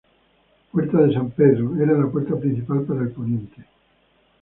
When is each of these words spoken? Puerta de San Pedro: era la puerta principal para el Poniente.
Puerta 0.71 0.97
de 1.03 1.13
San 1.13 1.29
Pedro: 1.29 1.75
era 1.79 1.93
la 1.93 2.07
puerta 2.09 2.35
principal 2.35 2.81
para 2.85 3.01
el 3.03 3.11
Poniente. 3.11 3.63